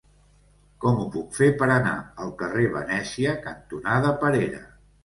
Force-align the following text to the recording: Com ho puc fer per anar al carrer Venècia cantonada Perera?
Com 0.85 0.95
ho 1.01 1.05
puc 1.17 1.35
fer 1.41 1.51
per 1.61 1.67
anar 1.75 1.93
al 2.25 2.35
carrer 2.41 2.67
Venècia 2.81 3.39
cantonada 3.47 4.19
Perera? 4.27 4.69